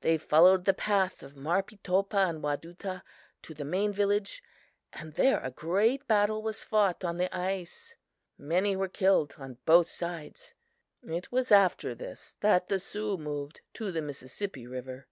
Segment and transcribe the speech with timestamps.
[0.00, 3.02] They followed the path of Marpeetopah and Wadutah
[3.42, 4.42] to the main village,
[4.94, 7.94] and there a great battle was fought on the ice.
[8.38, 10.54] Many were killed on both sides.
[11.02, 15.08] It was after this that the Sioux moved to the Mississippi river."